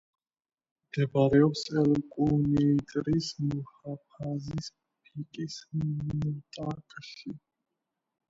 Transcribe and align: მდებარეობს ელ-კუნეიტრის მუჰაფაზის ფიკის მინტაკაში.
მდებარეობს 0.85 1.59
ელ-კუნეიტრის 1.81 3.27
მუჰაფაზის 3.49 4.71
ფიკის 5.09 5.57
მინტაკაში. 5.83 7.35